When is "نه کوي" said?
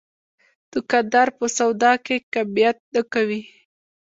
2.93-3.41